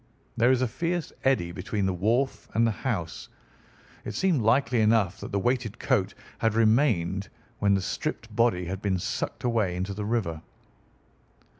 [0.35, 3.29] There is a fierce eddy between the wharf and the house.
[4.03, 8.81] It seemed likely enough that the weighted coat had remained when the stripped body had
[8.81, 10.41] been sucked away into the river."